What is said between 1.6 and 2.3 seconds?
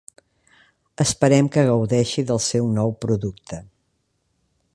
gaudexi